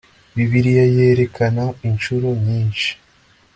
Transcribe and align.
bibiliya 0.35 0.85
yerekana 0.95 1.63
inshuro 1.87 2.27
nyinshi 2.43 2.89